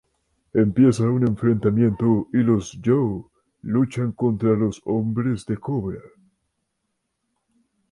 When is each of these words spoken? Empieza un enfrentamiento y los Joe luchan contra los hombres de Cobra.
Empieza 0.55 1.03
un 1.07 1.27
enfrentamiento 1.27 2.27
y 2.33 2.37
los 2.37 2.79
Joe 2.83 3.21
luchan 3.61 4.13
contra 4.13 4.53
los 4.57 4.81
hombres 4.85 5.45
de 5.45 5.57
Cobra. 5.57 6.01